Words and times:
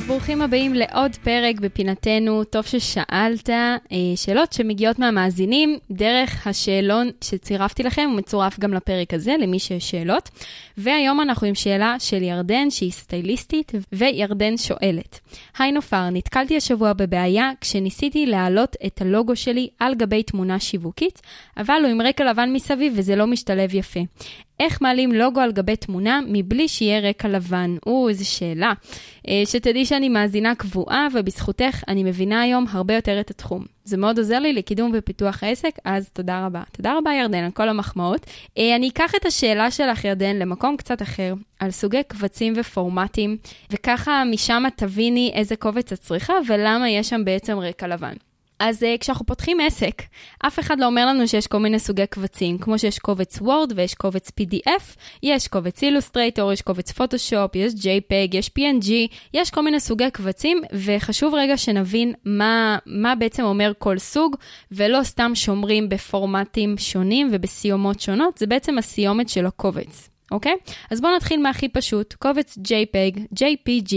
ברוכים 0.00 0.42
הבאים 0.42 0.74
לעוד 0.74 1.16
פרק 1.16 1.60
בפינתנו, 1.60 2.44
טוב 2.44 2.64
ששאלת, 2.64 3.50
אה, 3.50 3.76
שאלות 4.16 4.52
שמגיעות 4.52 4.98
מהמאזינים 4.98 5.78
דרך 5.90 6.46
השאלון 6.46 7.10
שצירפתי 7.20 7.82
לכם, 7.82 8.06
הוא 8.10 8.16
מצורף 8.18 8.58
גם 8.58 8.74
לפרק 8.74 9.14
הזה, 9.14 9.34
למי 9.38 9.58
שיש 9.58 9.90
שאלות. 9.90 10.30
והיום 10.78 11.20
אנחנו 11.20 11.46
עם 11.46 11.54
שאלה 11.54 11.96
של 11.98 12.22
ירדן, 12.22 12.70
שהיא 12.70 12.92
סטייליסטית, 12.92 13.72
וירדן 13.92 14.56
שואלת. 14.56 15.20
היי 15.58 15.72
נופר, 15.72 16.10
נתקלתי 16.10 16.56
השבוע 16.56 16.92
בבעיה 16.92 17.50
כשניסיתי 17.60 18.26
להעלות 18.26 18.76
את 18.86 19.00
הלוגו 19.00 19.36
שלי 19.36 19.68
על 19.78 19.94
גבי 19.94 20.22
תמונה 20.22 20.60
שיווקית, 20.60 21.22
אבל 21.56 21.80
הוא 21.82 21.90
עם 21.90 22.00
רקע 22.02 22.24
לבן 22.24 22.52
מסביב 22.52 22.92
וזה 22.96 23.16
לא 23.16 23.26
משתלב 23.26 23.74
יפה. 23.74 24.00
איך 24.60 24.82
מעלים 24.82 25.12
לוגו 25.12 25.40
על 25.40 25.52
גבי 25.52 25.76
תמונה 25.76 26.20
מבלי 26.28 26.68
שיהיה 26.68 27.08
רקע 27.08 27.28
לבן? 27.28 27.76
או, 27.86 28.08
איזו 28.08 28.30
שאלה. 28.30 28.72
אה, 29.28 29.42
שתדעי 29.46 29.86
שאני 29.86 30.08
מאזינה 30.08 30.54
קבועה, 30.54 31.08
ובזכותך 31.14 31.84
אני 31.88 32.04
מבינה 32.04 32.40
היום 32.40 32.66
הרבה 32.70 32.94
יותר 32.94 33.20
את 33.20 33.30
התחום. 33.30 33.64
זה 33.84 33.96
מאוד 33.96 34.18
עוזר 34.18 34.38
לי 34.38 34.52
לקידום 34.52 34.92
ופיתוח 34.94 35.42
העסק, 35.42 35.78
אז 35.84 36.08
תודה 36.08 36.46
רבה. 36.46 36.62
תודה 36.72 36.98
רבה, 36.98 37.10
ירדן, 37.14 37.44
על 37.44 37.50
כל 37.50 37.68
המחמאות. 37.68 38.26
אה, 38.58 38.76
אני 38.76 38.88
אקח 38.88 39.14
את 39.14 39.26
השאלה 39.26 39.70
שלך, 39.70 40.04
ירדן, 40.04 40.36
למקום 40.36 40.76
קצת 40.76 41.02
אחר, 41.02 41.34
על 41.58 41.70
סוגי 41.70 42.02
קבצים 42.08 42.52
ופורמטים, 42.56 43.36
וככה 43.70 44.22
משם 44.32 44.64
תביני 44.76 45.32
איזה 45.34 45.56
קובץ 45.56 45.92
את 45.92 45.98
צריכה 45.98 46.34
ולמה 46.48 46.90
יש 46.90 47.08
שם 47.08 47.24
בעצם 47.24 47.58
רקע 47.58 47.86
לבן. 47.86 48.14
אז 48.66 48.82
uh, 48.82 48.86
כשאנחנו 49.00 49.26
פותחים 49.26 49.60
עסק, 49.60 50.02
אף 50.46 50.58
אחד 50.58 50.80
לא 50.80 50.86
אומר 50.86 51.06
לנו 51.06 51.28
שיש 51.28 51.46
כל 51.46 51.58
מיני 51.58 51.78
סוגי 51.78 52.06
קבצים, 52.06 52.58
כמו 52.58 52.78
שיש 52.78 52.98
קובץ 52.98 53.38
וורד 53.40 53.72
ויש 53.76 53.94
קובץ 53.94 54.30
PDF, 54.40 54.82
יש 55.22 55.48
קובץ 55.48 55.82
אילוסטרייטור, 55.82 56.52
יש 56.52 56.62
קובץ 56.62 56.92
פוטושופ, 56.92 57.54
יש 57.54 57.72
JPEG, 57.72 58.36
יש 58.36 58.50
PNG, 58.58 58.90
יש 59.34 59.50
כל 59.50 59.60
מיני 59.60 59.80
סוגי 59.80 60.10
קבצים, 60.10 60.60
וחשוב 60.72 61.34
רגע 61.34 61.56
שנבין 61.56 62.12
מה, 62.24 62.78
מה 62.86 63.14
בעצם 63.14 63.42
אומר 63.42 63.72
כל 63.78 63.98
סוג, 63.98 64.36
ולא 64.72 65.02
סתם 65.02 65.34
שומרים 65.34 65.88
בפורמטים 65.88 66.78
שונים 66.78 67.30
ובסיומות 67.32 68.00
שונות, 68.00 68.38
זה 68.38 68.46
בעצם 68.46 68.78
הסיומת 68.78 69.28
של 69.28 69.46
הקובץ. 69.46 70.13
אוקיי? 70.30 70.54
אז 70.90 71.00
בואו 71.00 71.16
נתחיל 71.16 71.42
מהכי 71.42 71.68
פשוט, 71.68 72.14
קובץ 72.14 72.58
JPEG, 72.58 73.18
JPG, 73.34 73.94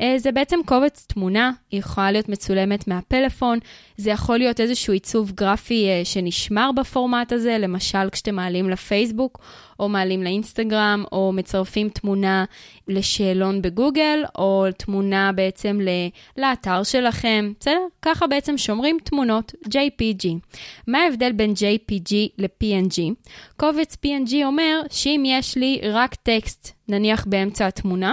אה, 0.00 0.14
זה 0.16 0.32
בעצם 0.32 0.56
קובץ 0.66 1.06
תמונה, 1.08 1.52
היא 1.70 1.80
יכולה 1.80 2.12
להיות 2.12 2.28
מצולמת 2.28 2.88
מהפלאפון, 2.88 3.58
זה 3.96 4.10
יכול 4.10 4.38
להיות 4.38 4.60
איזשהו 4.60 4.92
עיצוב 4.92 5.32
גרפי 5.32 5.88
אה, 5.88 6.04
שנשמר 6.04 6.70
בפורמט 6.76 7.32
הזה, 7.32 7.58
למשל 7.58 8.10
כשאתם 8.10 8.34
מעלים 8.34 8.70
לפייסבוק, 8.70 9.38
או 9.78 9.88
מעלים 9.88 10.22
לאינסטגרם, 10.22 11.04
או 11.12 11.32
מצרפים 11.32 11.88
תמונה 11.88 12.44
לשאלון 12.88 13.62
בגוגל, 13.62 14.24
או 14.38 14.66
תמונה 14.76 15.32
בעצם 15.32 15.80
לאתר 16.36 16.82
שלכם, 16.82 17.52
בסדר? 17.60 17.80
ככה 18.02 18.26
בעצם 18.26 18.58
שומרים 18.58 18.98
תמונות 19.04 19.52
JPG. 19.66 20.28
מה 20.86 20.98
ההבדל 20.98 21.32
בין 21.32 21.52
JPG 21.52 22.14
ל-PNG? 22.38 23.30
קובץ 23.56 23.96
PNG 24.06 24.34
אומר 24.44 24.80
שאם 24.90 25.22
יש 25.26 25.56
לי 25.56 25.80
רק 25.82 26.14
טקסט, 26.14 26.72
נניח 26.88 27.24
באמצע 27.24 27.66
התמונה, 27.66 28.12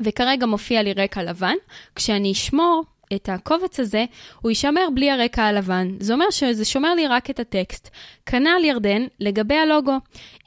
וכרגע 0.00 0.46
מופיע 0.46 0.82
לי 0.82 0.92
רקע 0.92 1.22
לבן, 1.22 1.54
כשאני 1.94 2.32
אשמור 2.32 2.84
את 3.14 3.28
הקובץ 3.28 3.80
הזה, 3.80 4.04
הוא 4.42 4.50
יישמר 4.50 4.88
בלי 4.94 5.10
הרקע 5.10 5.42
הלבן. 5.42 5.88
זה 6.00 6.12
אומר 6.12 6.30
שזה 6.30 6.64
שומר 6.64 6.94
לי 6.94 7.06
רק 7.06 7.30
את 7.30 7.40
הטקסט. 7.40 7.90
כנ"ל 8.26 8.64
ירדן 8.64 9.02
לגבי 9.20 9.54
הלוגו. 9.54 9.96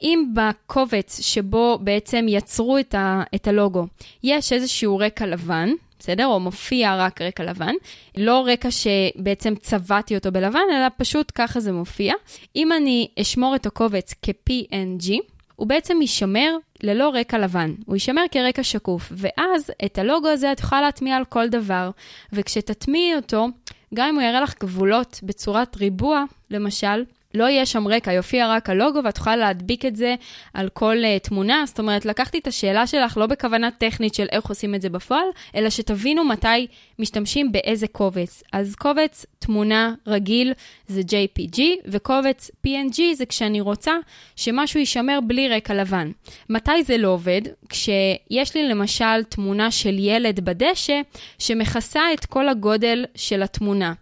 אם 0.02 0.24
בקובץ 0.34 1.20
שבו 1.20 1.78
בעצם 1.82 2.26
יצרו 2.28 2.78
את, 2.78 2.94
ה, 2.94 3.22
את 3.34 3.48
הלוגו, 3.48 3.86
יש 4.22 4.52
איזשהו 4.52 4.98
רקע 4.98 5.26
לבן, 5.26 5.68
בסדר? 5.98 6.26
או 6.26 6.40
מופיע 6.40 6.96
רק 6.96 7.22
רקע 7.22 7.44
לבן, 7.44 7.74
לא 8.16 8.44
רקע 8.46 8.68
שבעצם 8.70 9.54
צבעתי 9.54 10.14
אותו 10.14 10.32
בלבן, 10.32 10.60
אלא 10.72 10.86
פשוט 10.96 11.32
ככה 11.34 11.60
זה 11.60 11.72
מופיע. 11.72 12.14
אם 12.56 12.72
אני 12.72 13.08
אשמור 13.20 13.54
את 13.56 13.66
הקובץ 13.66 14.14
כ-PNG, 14.22 15.12
הוא 15.58 15.66
בעצם 15.66 15.98
יישמר 16.00 16.56
ללא 16.82 17.10
רקע 17.14 17.38
לבן, 17.38 17.74
הוא 17.86 17.96
יישמר 17.96 18.22
כרקע 18.30 18.62
שקוף, 18.62 19.12
ואז 19.12 19.72
את 19.84 19.98
הלוגו 19.98 20.28
הזה 20.28 20.52
את 20.52 20.60
יכולה 20.60 20.80
להטמיע 20.80 21.16
על 21.16 21.24
כל 21.24 21.48
דבר, 21.48 21.90
וכשתטמיעי 22.32 23.16
אותו, 23.16 23.46
גם 23.94 24.08
אם 24.08 24.14
הוא 24.14 24.22
יראה 24.22 24.40
לך 24.40 24.54
גבולות 24.60 25.20
בצורת 25.22 25.76
ריבוע, 25.76 26.24
למשל, 26.50 27.04
לא 27.34 27.44
יהיה 27.44 27.66
שם 27.66 27.88
רקע, 27.88 28.12
יופיע 28.12 28.48
רק 28.48 28.70
הלוגו 28.70 29.00
ואת 29.04 29.16
יכולה 29.16 29.36
להדביק 29.36 29.84
את 29.84 29.96
זה 29.96 30.14
על 30.54 30.68
כל 30.68 30.96
uh, 30.96 31.28
תמונה. 31.28 31.62
זאת 31.66 31.78
אומרת, 31.78 32.04
לקחתי 32.04 32.38
את 32.38 32.46
השאלה 32.46 32.86
שלך 32.86 33.16
לא 33.16 33.26
בכוונה 33.26 33.70
טכנית 33.70 34.14
של 34.14 34.26
איך 34.32 34.46
עושים 34.46 34.74
את 34.74 34.82
זה 34.82 34.88
בפועל, 34.88 35.26
אלא 35.54 35.70
שתבינו 35.70 36.24
מתי 36.24 36.66
משתמשים 36.98 37.52
באיזה 37.52 37.86
קובץ. 37.88 38.42
אז 38.52 38.74
קובץ 38.74 39.26
תמונה 39.38 39.94
רגיל 40.06 40.52
זה 40.86 41.00
JPG, 41.00 41.60
וקובץ 41.86 42.50
PNG 42.66 43.00
זה 43.14 43.26
כשאני 43.26 43.60
רוצה 43.60 43.92
שמשהו 44.36 44.80
יישמר 44.80 45.18
בלי 45.26 45.48
רקע 45.48 45.74
לבן. 45.74 46.10
מתי 46.50 46.82
זה 46.82 46.96
לא 46.96 47.08
עובד? 47.08 47.42
כשיש 47.68 48.54
לי 48.54 48.68
למשל 48.68 49.22
תמונה 49.28 49.70
של 49.70 49.98
ילד 49.98 50.40
בדשא 50.40 51.00
שמכסה 51.38 52.02
את 52.14 52.26
כל 52.26 52.48
הגודל 52.48 53.04
של 53.14 53.42
התמונה. 53.42 53.92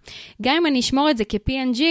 גם 0.43 0.57
אם 0.57 0.67
אני 0.67 0.81
אשמור 0.81 1.11
את 1.11 1.17
זה 1.17 1.25
כ-PNG, 1.29 1.83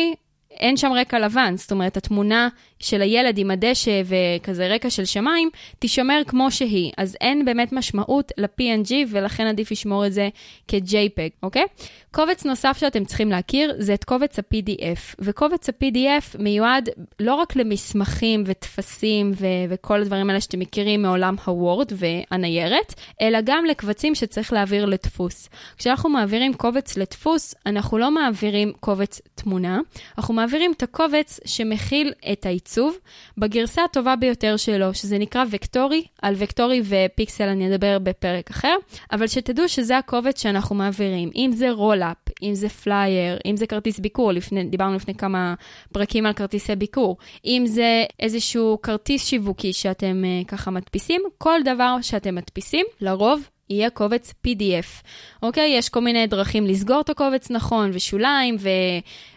אין 0.60 0.78
שם 0.78 0.92
רקע 0.94 1.20
לבן, 1.20 1.54
זאת 1.58 1.72
אומרת, 1.72 1.98
התמונה 1.98 2.48
של 2.80 3.02
הילד 3.02 3.38
עם 3.38 3.52
הדשא 3.52 4.02
וכזה 4.06 4.68
רקע 4.68 4.90
של 4.90 5.06
שמיים, 5.06 5.50
תישמר 5.80 6.22
כמו 6.28 6.52
שהיא. 6.52 6.92
אז 6.98 7.18
אין 7.22 7.46
באמת 7.46 7.74
משמעות 7.74 8.32
ל-PNG, 8.38 8.92
ולכן 9.10 9.48
עדיף 9.48 9.72
לשמור 9.72 10.06
את 10.06 10.14
זה 10.14 10.30
כ-JPEG, 10.68 11.32
אוקיי? 11.44 11.66
קובץ 12.12 12.46
נוסף 12.46 12.78
שאתם 12.80 13.06
צריכים 13.06 13.30
להכיר 13.30 13.74
זה 13.78 13.94
את 13.94 14.04
קובץ 14.04 14.40
ה-PDF, 14.40 15.16
וקובץ 15.20 15.70
ה-PDF 15.70 16.38
מיועד 16.40 16.90
לא 17.20 17.36
רק 17.36 17.56
למסמכים 17.56 18.44
וטפסים 18.46 19.32
ו- 19.36 19.46
וכל 19.70 20.02
הדברים 20.02 20.30
האלה 20.30 20.42
שאתם 20.42 20.60
מכירים 20.60 21.02
מעולם 21.02 21.36
הוורד 21.46 21.92
והניירת, 21.96 22.94
אלא 23.22 23.40
גם 23.44 23.66
לקבצים 23.66 24.16
שצריך 24.16 24.54
להעביר 24.54 24.86
לדפוס. 24.86 25.50
כשאנחנו 25.78 26.10
מעבירים 26.10 26.54
קובץ 26.54 26.98
לדפוס, 26.98 27.56
אנחנו 27.66 27.98
לא 27.98 28.12
מעבירים 28.12 28.72
קובץ 28.80 29.22
תמונה, 29.36 29.80
אנחנו 30.18 30.34
מעבירים 30.46 30.72
את 30.78 30.84
הקובץ 30.84 31.40
שמכיל 31.46 32.14
את 32.32 32.46
העיצוב 32.46 32.98
בגרסה 33.38 33.84
הטובה 33.84 34.16
ביותר 34.16 34.58
שלו, 34.58 34.94
שזה 34.94 35.18
נקרא 35.18 35.44
וקטורי, 35.52 36.04
על 36.22 36.34
וקטורי 36.38 36.82
ופיקסל 36.86 37.44
אני 37.44 37.76
אדבר 37.76 38.00
בפרק 38.00 38.50
אחר, 38.50 38.76
אבל 39.12 39.28
שתדעו 39.28 39.70
שזה 39.70 39.98
הקובץ 39.98 40.42
שאנחנו 40.42 40.76
מעבירים. 40.76 41.30
אם 41.36 41.52
זה 41.54 41.72
רולאפ, 41.72 42.18
אם 42.44 42.56
זה 42.56 42.70
פלייר, 42.70 43.38
אם 43.46 43.58
זה 43.58 43.68
כרטיס 43.68 44.00
ביקור, 44.00 44.32
לפני, 44.32 44.64
דיברנו 44.64 44.96
לפני 44.96 45.16
כמה 45.16 45.54
פרקים 45.94 46.26
על 46.26 46.34
כרטיסי 46.34 46.76
ביקור, 46.76 47.18
אם 47.46 47.64
זה 47.66 48.04
איזשהו 48.20 48.80
כרטיס 48.84 49.26
שיווקי 49.26 49.74
שאתם 49.74 50.24
אה, 50.24 50.48
ככה 50.48 50.72
מדפיסים, 50.72 51.22
כל 51.38 51.60
דבר 51.66 51.98
שאתם 52.02 52.36
מדפיסים, 52.36 52.86
לרוב 53.02 53.50
יהיה 53.70 53.90
קובץ 53.90 54.34
PDF, 54.48 55.04
אוקיי? 55.44 55.70
יש 55.78 55.90
כל 55.90 56.02
מיני 56.02 56.28
דרכים 56.28 56.66
לסגור 56.66 57.02
את 57.02 57.10
הקובץ 57.10 57.52
נכון, 57.52 57.92
ושוליים, 57.94 58.56
ו... 58.60 58.70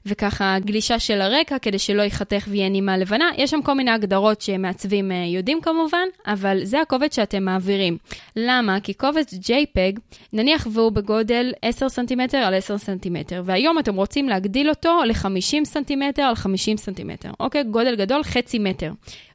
וככה 0.07 0.57
גלישה 0.59 0.99
של 0.99 1.21
הרקע, 1.21 1.59
כדי 1.59 1.79
שלא 1.79 2.03
ייחתך 2.03 2.45
ויהיה 2.49 2.69
נימה 2.69 2.97
לבנה. 2.97 3.31
יש 3.37 3.51
שם 3.51 3.63
כל 3.63 3.75
מיני 3.75 3.91
הגדרות 3.91 4.41
שמעצבים 4.41 5.13
אה, 5.13 5.25
יודעים 5.27 5.61
כמובן, 5.61 6.09
אבל 6.27 6.65
זה 6.65 6.81
הקובץ 6.81 7.17
שאתם 7.17 7.43
מעבירים. 7.43 7.99
למה? 8.37 8.81
כי 8.81 8.95
קובץ 8.95 9.35
JPEG, 9.35 10.01
נניח 10.33 10.67
והוא 10.73 10.93
בגודל 10.93 11.53
10 11.63 11.89
סנטימטר 11.89 12.39
על 12.39 12.55
10 12.55 12.79
סנטימטר, 12.79 13.43
והיום 13.45 13.79
אתם 13.79 13.95
רוצים 13.95 14.29
להגדיל 14.29 14.69
אותו 14.69 15.05
ל-50 15.05 15.65
סנטימטר 15.65 16.23
על 16.23 16.35
50 16.35 16.77
סנטימטר, 16.77 17.31
אוקיי? 17.41 17.65
גודל 17.65 17.97
גדול, 17.97 18.23
חצי 18.23 18.59
מטר. 18.59 18.91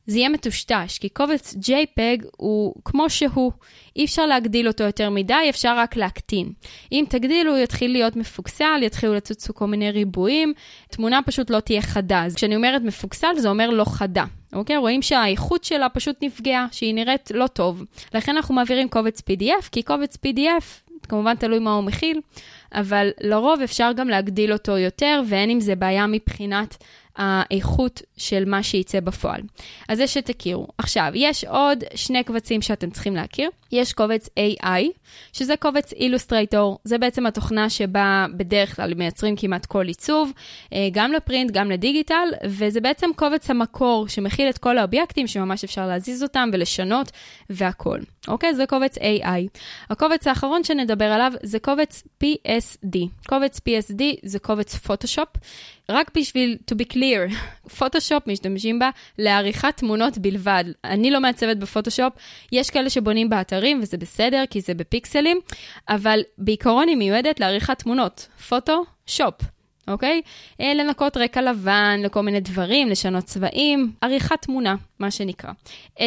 זה 0.07 0.17
יהיה 0.17 0.29
מטושטש, 0.29 0.97
כי 0.99 1.09
קובץ 1.09 1.55
JPEG 1.55 2.25
הוא 2.37 2.75
כמו 2.85 3.09
שהוא, 3.09 3.51
אי 3.95 4.05
אפשר 4.05 4.25
להגדיל 4.25 4.67
אותו 4.67 4.83
יותר 4.83 5.09
מדי, 5.09 5.49
אפשר 5.49 5.77
רק 5.77 5.95
להקטין. 5.95 6.51
אם 6.91 7.05
תגדילו, 7.09 7.51
הוא 7.51 7.59
יתחיל 7.59 7.91
להיות 7.91 8.15
מפוקסל, 8.15 8.79
יתחילו 8.81 9.13
לצוץ 9.13 9.51
כל 9.51 9.67
מיני 9.67 9.91
ריבועים, 9.91 10.53
תמונה 10.89 11.19
פשוט 11.25 11.49
לא 11.49 11.59
תהיה 11.59 11.81
חדה. 11.81 12.25
אז 12.25 12.35
כשאני 12.35 12.55
אומרת 12.55 12.81
מפוקסל, 12.81 13.35
זה 13.37 13.49
אומר 13.49 13.69
לא 13.69 13.85
חדה. 13.85 14.25
אוקיי? 14.53 14.77
רואים 14.77 15.01
שהאיכות 15.01 15.63
שלה 15.63 15.89
פשוט 15.89 16.15
נפגעה, 16.21 16.67
שהיא 16.71 16.95
נראית 16.95 17.31
לא 17.33 17.47
טוב. 17.47 17.83
לכן 18.13 18.35
אנחנו 18.35 18.55
מעבירים 18.55 18.89
קובץ 18.89 19.19
PDF, 19.19 19.69
כי 19.71 19.83
קובץ 19.83 20.17
PDF, 20.25 20.63
כמובן 21.09 21.35
תלוי 21.35 21.59
מה 21.59 21.73
הוא 21.73 21.83
מכיל, 21.83 22.21
אבל 22.73 23.09
לרוב 23.21 23.61
אפשר 23.61 23.91
גם 23.95 24.09
להגדיל 24.09 24.53
אותו 24.53 24.77
יותר, 24.77 25.21
ואין 25.27 25.49
עם 25.49 25.59
זה 25.59 25.75
בעיה 25.75 26.07
מבחינת 26.07 26.77
האיכות 27.15 28.01
של 28.17 28.43
מה 28.45 28.63
שייצא 28.63 28.99
בפועל. 28.99 29.41
אז 29.89 29.97
זה 29.97 30.07
שתכירו. 30.07 30.67
עכשיו, 30.77 31.11
יש 31.15 31.43
עוד 31.45 31.83
שני 31.95 32.23
קבצים 32.23 32.61
שאתם 32.61 32.89
צריכים 32.89 33.15
להכיר. 33.15 33.49
יש 33.71 33.93
קובץ 33.93 34.29
AI, 34.39 34.83
שזה 35.33 35.53
קובץ 35.59 35.93
אילוסטרייטור, 35.93 36.79
זה 36.83 36.97
בעצם 36.97 37.25
התוכנה 37.25 37.69
שבה 37.69 38.25
בדרך 38.37 38.75
כלל 38.75 38.93
מייצרים 38.93 39.35
כמעט 39.35 39.65
כל 39.65 39.87
עיצוב, 39.87 40.31
אה, 40.73 40.87
גם 40.91 41.11
לפרינט, 41.11 41.51
גם 41.51 41.71
לדיגיטל, 41.71 42.27
וזה 42.45 42.81
בעצם 42.81 43.09
קובץ 43.15 43.49
המקור 43.49 44.07
שמכיל 44.07 44.49
את 44.49 44.57
כל 44.57 44.77
האובייקטים 44.77 45.27
שממש 45.27 45.63
אפשר 45.63 45.87
להזיז 45.87 46.23
אותם 46.23 46.49
ולשנות 46.53 47.11
והכול. 47.49 47.99
אוקיי? 48.27 48.55
זה 48.55 48.65
קובץ 48.65 48.97
AI. 48.97 49.59
הקובץ 49.89 50.27
האחרון 50.27 50.63
שנדבר 50.63 51.05
עליו 51.05 51.31
זה 51.43 51.59
קובץ 51.59 52.03
PSD. 52.23 52.97
קובץ 53.27 53.57
PSD 53.57 54.03
זה 54.23 54.39
קובץ 54.39 54.75
פוטושופ. 54.75 55.29
רק 55.89 56.11
בשביל 56.17 56.57
to 56.71 56.75
be 56.75 56.93
clear, 56.93 57.33
פוטושופ 57.77 58.27
משתמשים 58.27 58.79
בה 58.79 58.89
לעריכת 59.17 59.77
תמונות 59.77 60.17
בלבד. 60.17 60.63
אני 60.83 61.11
לא 61.11 61.19
מעצבת 61.19 61.57
בפוטושופ, 61.57 62.13
יש 62.51 62.69
כאלה 62.69 62.89
שבונים 62.89 63.29
באתרים 63.29 63.79
וזה 63.81 63.97
בסדר 63.97 64.43
כי 64.49 64.61
זה 64.61 64.73
בפיקסלים, 64.73 65.39
אבל 65.89 66.19
בעיקרון 66.37 66.87
היא 66.87 66.97
מיועדת 66.97 67.39
לעריכת 67.39 67.79
תמונות. 67.79 68.27
פוטושופ. 68.49 69.35
אוקיי? 69.87 70.21
אה, 70.61 70.73
לנקות 70.73 71.17
רקע 71.17 71.41
לבן, 71.41 71.99
לכל 72.03 72.21
מיני 72.21 72.39
דברים, 72.39 72.89
לשנות 72.89 73.23
צבעים, 73.23 73.91
עריכת 74.01 74.41
תמונה, 74.41 74.75
מה 74.99 75.11
שנקרא. 75.11 75.51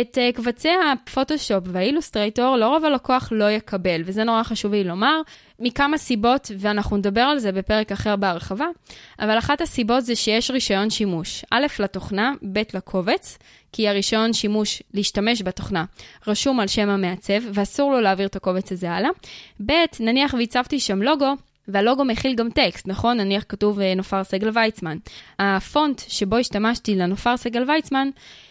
את 0.01 0.19
uh, 0.19 0.37
קבצי 0.37 0.69
הפוטושופ 0.93 1.65
והאילוסטרייטור, 1.67 2.57
לרוב 2.57 2.85
הלקוח 2.85 3.29
לא 3.33 3.51
יקבל, 3.51 4.03
וזה 4.05 4.25
נורא 4.25 4.43
חשוב 4.43 4.73
לי 4.73 4.85
לומר, 4.85 5.21
מכמה 5.59 5.99
סיבות, 5.99 6.51
ואנחנו 6.59 6.97
נדבר 6.97 7.21
על 7.21 7.39
זה 7.39 7.53
בפרק 7.53 7.93
אחר 7.93 8.17
בהרחבה, 8.17 8.67
אבל 9.19 9.39
אחת 9.39 9.61
הסיבות 9.61 10.05
זה 10.05 10.17
שיש 10.17 10.51
רישיון 10.51 10.91
שימוש. 10.91 11.45
א', 11.51 11.67
לתוכנה, 11.79 12.33
ב', 12.53 12.63
לקובץ, 12.75 13.39
כי 13.73 13.89
הרישיון 13.89 14.33
שימוש 14.33 14.83
להשתמש 14.95 15.43
בתוכנה 15.43 15.85
רשום 16.27 16.61
על 16.61 16.67
שם 16.67 16.89
המעצב, 16.89 17.41
ואסור 17.55 17.93
לו 17.93 18.01
להעביר 18.01 18.27
את 18.27 18.37
הקובץ 18.37 18.73
הזה 18.73 18.91
הלאה. 18.91 19.11
ב', 19.67 19.73
נניח 20.01 20.35
והצבתי 20.35 20.81
שם 20.81 21.03
לוגו, 21.03 21.35
והלוגו 21.69 22.05
מכיל 22.05 22.35
גם 22.35 22.51
טקסט, 22.51 22.89
נכון? 22.89 23.17
נניח 23.17 23.45
כתוב 23.49 23.81
אה, 23.81 23.95
נופר 23.95 24.25
סגל 24.25 24.51
ויצמן. 24.55 24.97
הפונט 25.39 26.03
שבו 26.09 26.37
השתמשתי 26.37 26.97
לנופר 26.97 27.37
סגל 27.37 27.71
ויצמן, 27.71 28.09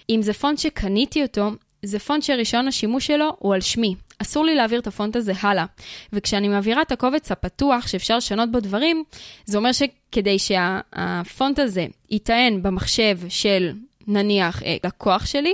אם 0.09 0.21
זה 0.21 0.33
פונט 0.33 0.59
שקניתי 0.59 1.21
אותו, 1.23 1.51
זה 1.83 1.99
פונט 1.99 2.23
שרישיון 2.23 2.67
השימוש 2.67 3.07
שלו 3.07 3.35
הוא 3.39 3.53
על 3.53 3.61
שמי. 3.61 3.95
אסור 4.21 4.45
לי 4.45 4.55
להעביר 4.55 4.79
את 4.79 4.87
הפונט 4.87 5.15
הזה 5.15 5.33
הלאה. 5.41 5.65
וכשאני 6.13 6.47
מעבירה 6.47 6.81
את 6.81 6.91
הקובץ 6.91 7.31
הפתוח, 7.31 7.87
שאפשר 7.87 8.17
לשנות 8.17 8.51
בו 8.51 8.59
דברים, 8.59 9.03
זה 9.45 9.57
אומר 9.57 9.71
שכדי 9.71 10.39
שהפונט 10.39 11.59
הזה 11.59 11.85
ייטען 12.11 12.63
במחשב 12.63 13.19
של, 13.29 13.71
נניח, 14.07 14.63
אה, 14.63 14.77
לקוח 14.83 15.25
שלי, 15.25 15.53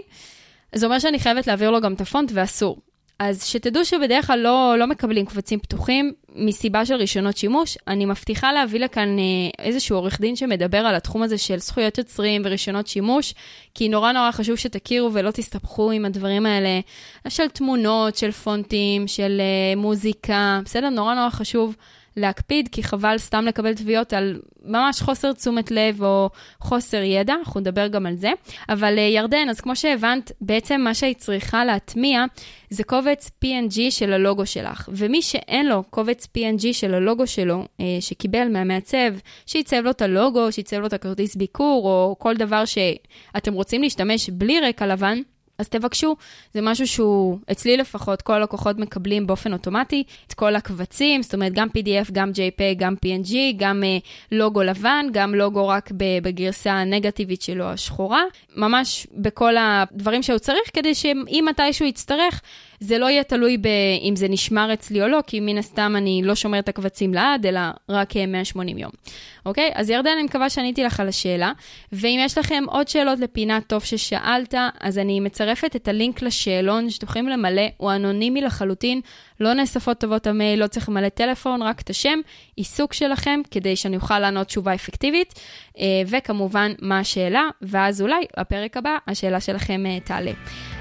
זה 0.76 0.86
אומר 0.86 1.00
שאני 1.00 1.20
חייבת 1.20 1.48
להעביר 1.48 1.72
לו 1.72 1.82
גם 1.82 1.94
את 1.94 2.02
הפונט 2.02 2.32
ואסור. 2.34 2.78
אז 3.24 3.46
שתדעו 3.46 3.86
שבדרך 3.86 4.28
כלל 4.28 4.40
לא, 4.40 4.76
לא 4.78 4.88
מקבלים 4.88 5.26
קבצים 5.26 5.60
פתוחים 5.60 6.14
מסיבה 6.36 6.86
של 6.86 6.94
רישיונות 6.94 7.38
שימוש. 7.38 7.78
אני 7.88 8.06
מבטיחה 8.06 8.52
להביא 8.54 8.80
לכאן 8.80 9.20
אה, 9.20 9.66
איזשהו 9.66 9.98
עורך 9.98 10.22
דין 10.22 10.36
שמדבר 10.36 10.78
על 10.78 10.96
התחום 10.96 11.24
הזה 11.24 11.38
של 11.38 11.58
זכויות 11.58 11.98
יוצרים 11.98 12.42
ורישיונות 12.46 12.88
שימוש, 12.88 13.34
כי 13.76 13.90
נורא 13.90 14.12
נורא 14.12 14.32
חשוב 14.32 14.56
שתכירו 14.56 15.14
ולא 15.14 15.32
תסתבכו 15.32 15.92
עם 15.92 16.06
הדברים 16.06 16.46
האלה 16.46 16.80
של 17.28 17.48
תמונות, 17.48 18.16
של 18.16 18.32
פונטים, 18.32 19.08
של 19.08 19.42
אה, 19.42 19.76
מוזיקה, 19.82 20.60
בסדר? 20.66 20.90
נורא 20.90 21.16
נורא 21.16 21.30
חשוב. 21.30 21.76
להקפיד, 22.18 22.68
כי 22.72 22.84
חבל 22.84 23.18
סתם 23.18 23.46
לקבל 23.46 23.74
תביעות 23.74 24.14
על 24.14 24.40
ממש 24.66 25.02
חוסר 25.02 25.34
תשומת 25.34 25.72
לב 25.72 26.04
או 26.04 26.30
חוסר 26.60 27.02
ידע, 27.04 27.34
אנחנו 27.34 27.60
נדבר 27.60 27.88
גם 27.88 28.06
על 28.06 28.16
זה. 28.16 28.32
אבל 28.70 28.98
uh, 28.98 29.00
ירדן, 29.00 29.50
אז 29.50 29.62
כמו 29.62 29.76
שהבנת, 29.76 30.32
בעצם 30.42 30.82
מה 30.82 30.94
שהיא 30.94 31.16
צריכה 31.16 31.66
להטמיע 31.66 32.26
זה 32.70 32.84
קובץ 32.84 33.32
PNG 33.46 33.80
של 33.90 34.14
הלוגו 34.14 34.46
שלך. 34.46 34.90
ומי 34.94 35.22
שאין 35.22 35.68
לו 35.68 35.84
קובץ 35.90 36.28
PNG 36.38 36.62
של 36.72 36.94
הלוגו 36.94 37.28
שלו, 37.28 37.64
uh, 37.64 37.82
שקיבל 38.00 38.48
מהמעצב, 38.48 39.14
שייצב 39.46 39.82
לו 39.84 39.92
את 39.92 40.02
הלוגו, 40.02 40.52
שייצב 40.52 40.78
לו 40.78 40.88
את 40.88 40.94
הכרטיס 40.94 41.36
ביקור, 41.36 41.88
או 41.88 42.16
כל 42.20 42.36
דבר 42.36 42.64
שאתם 42.66 43.54
רוצים 43.54 43.82
להשתמש 43.82 44.30
בלי 44.30 44.60
רקע 44.60 44.88
לבן, 44.88 45.20
אז 45.62 45.70
תבקשו, 45.70 46.16
זה 46.54 46.62
משהו 46.62 46.88
שהוא, 46.88 47.38
אצלי 47.52 47.78
לפחות, 47.78 48.22
כל 48.22 48.34
הלקוחות 48.34 48.78
מקבלים 48.78 49.28
באופן 49.28 49.54
אוטומטי. 49.54 50.04
את 50.28 50.34
כל 50.34 50.56
הקבצים, 50.56 51.24
זאת 51.24 51.34
אומרת, 51.34 51.54
גם 51.54 51.68
PDF, 51.68 52.12
גם 52.12 52.30
JPEG, 52.30 52.78
גם 52.78 52.96
PNG, 53.06 53.34
גם 53.58 53.84
uh, 53.84 54.08
לוגו 54.32 54.64
לבן, 54.64 55.06
גם 55.12 55.36
לוגו 55.36 55.68
רק 55.68 55.92
בגרסה 55.98 56.72
הנגטיבית 56.72 57.42
שלו, 57.42 57.66
השחורה, 57.66 58.22
ממש 58.56 59.08
בכל 59.14 59.54
הדברים 59.58 60.24
שהוא 60.24 60.40
צריך, 60.40 60.70
כדי 60.74 60.96
שאם 60.96 61.46
מתישהו 61.50 61.86
יצטרך, 61.86 62.42
זה 62.84 62.98
לא 62.98 63.10
יהיה 63.10 63.24
תלוי 63.24 63.58
באם 63.58 64.16
זה 64.16 64.28
נשמר 64.28 64.74
אצלי 64.74 65.02
או 65.02 65.08
לא, 65.08 65.20
כי 65.28 65.40
מן 65.40 65.58
הסתם 65.58 65.94
אני 65.98 66.22
לא 66.24 66.36
שומר 66.36 66.60
את 66.60 66.70
הקבצים 66.70 67.14
לעד, 67.14 67.46
אלא 67.46 67.60
רק 67.90 68.16
180 68.28 68.78
יום. 68.78 68.92
אוקיי? 69.46 69.72
אז 69.76 69.90
ירדן, 69.90 70.10
אני 70.10 70.24
מקווה 70.24 70.50
שעניתי 70.50 70.84
לך 70.84 71.00
על 71.00 71.08
השאלה. 71.08 71.52
ואם 71.92 72.20
יש 72.26 72.38
לכם 72.38 72.64
עוד 72.68 72.88
שאלות 72.88 73.20
לפינה, 73.20 73.60
טוב 73.68 73.84
ששאלת, 73.84 74.54
אז 74.80 74.98
אני 74.98 75.20
מצרפת 75.20 75.76
את 75.76 75.88
הלינק 75.88 76.22
לשאלון 76.22 76.90
שאתם 76.90 77.06
יכולים 77.06 77.28
למלא, 77.28 77.62
הוא 77.78 77.92
אנונימי 77.92 78.42
לחלוטין, 78.42 79.02
לא 79.40 79.54
נאספות 79.54 80.00
כתובות 80.00 80.28
המייל, 80.28 80.60
לא 80.60 80.68
צריך 80.68 80.90
למלא 80.90 81.10
טלפון, 81.10 81.62
רק 81.62 81.82
את 81.82 81.90
השם, 81.90 82.20
עיסוק 82.56 82.94
שלכם, 82.94 83.40
כדי 83.52 83.76
שאני 83.76 83.96
אוכל 83.96 84.20
לענות 84.20 84.48
תשובה 84.48 84.74
אפקטיבית, 84.74 85.40
אה, 85.80 85.86
וכמובן, 86.08 86.72
מה 86.82 87.00
השאלה, 87.00 87.44
ואז 87.62 88.02
אולי 88.02 88.26
בפרק 88.40 88.78
הבא 88.78 88.98
השאלה 89.08 89.40
שלכם 89.40 89.86
אה, 89.86 90.00
תעלה. 90.00 90.32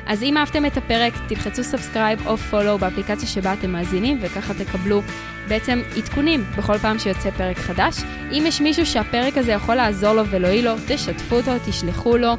אז 0.07 0.23
אם 0.23 0.37
אהבתם 0.37 0.67
את 0.67 0.77
הפרק, 0.77 1.13
תלחצו 1.29 1.65
subscribe 1.93 2.27
או 2.27 2.37
follow 2.37 2.79
באפליקציה 2.79 3.29
שבה 3.29 3.53
אתם 3.53 3.71
מאזינים, 3.71 4.19
וככה 4.21 4.55
תקבלו 4.55 5.03
בעצם 5.49 5.81
עדכונים 5.97 6.45
בכל 6.59 6.79
פעם 6.79 6.99
שיוצא 6.99 7.31
פרק 7.31 7.59
חדש. 7.59 8.03
אם 8.33 8.45
יש 8.47 8.61
מישהו 8.61 8.87
שהפרק 8.87 9.39
הזה 9.39 9.53
יכול 9.53 9.75
לעזור 9.75 10.13
לו 10.13 10.27
ולהועיל 10.27 10.65
לו, 10.65 10.75
תשתפו 10.89 11.37
אותו, 11.37 11.51
תשלחו 11.67 12.17
לו. 12.17 12.33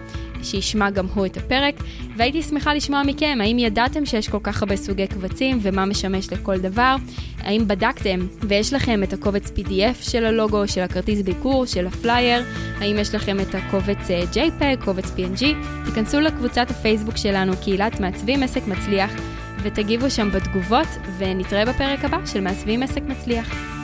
שישמע 0.43 0.89
גם 0.89 1.05
הוא 1.13 1.25
את 1.25 1.37
הפרק, 1.37 1.75
והייתי 2.17 2.41
שמחה 2.41 2.73
לשמוע 2.73 3.03
מכם, 3.03 3.37
האם 3.41 3.59
ידעתם 3.59 4.05
שיש 4.05 4.29
כל 4.29 4.37
כך 4.43 4.61
הרבה 4.61 4.75
סוגי 4.75 5.07
קבצים 5.07 5.59
ומה 5.61 5.85
משמש 5.85 6.33
לכל 6.33 6.57
דבר? 6.57 6.95
האם 7.39 7.67
בדקתם 7.67 8.19
ויש 8.41 8.73
לכם 8.73 9.03
את 9.03 9.13
הקובץ 9.13 9.51
PDF 9.55 10.11
של 10.11 10.25
הלוגו, 10.25 10.67
של 10.67 10.81
הכרטיס 10.81 11.21
ביקור, 11.21 11.65
של 11.65 11.87
הפלייר? 11.87 12.43
האם 12.79 12.95
יש 12.99 13.15
לכם 13.15 13.39
את 13.39 13.55
הקובץ 13.55 14.09
אה, 14.09 14.23
JPEG, 14.33 14.85
קובץ 14.85 15.05
PNG? 15.05 15.45
תיכנסו 15.85 16.19
לקבוצת 16.19 16.69
הפייסבוק 16.69 17.17
שלנו, 17.17 17.53
קהילת 17.63 17.99
מעצבים 17.99 18.43
עסק 18.43 18.67
מצליח, 18.67 19.11
ותגיבו 19.63 20.09
שם 20.09 20.31
בתגובות, 20.31 20.87
ונתראה 21.17 21.65
בפרק 21.65 22.05
הבא 22.05 22.25
של 22.25 22.41
מעצבים 22.41 22.83
עסק 22.83 23.01
מצליח. 23.01 23.80